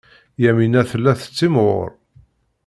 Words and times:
Yamina 0.43 0.81
tella 0.89 1.11
tettimɣur. 1.21 1.89